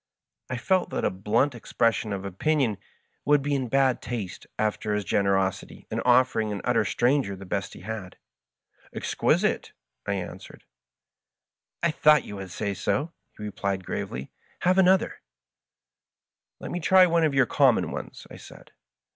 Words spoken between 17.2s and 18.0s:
of your common